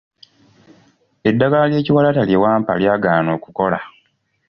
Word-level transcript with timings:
Eddagala 1.29 1.65
ly’ekiwalaata 1.71 2.23
lye 2.27 2.41
wampa 2.43 2.71
lyagaana 2.81 3.29
okukola. 3.37 3.79